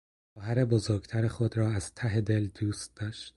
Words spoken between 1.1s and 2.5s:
خود را از ته دل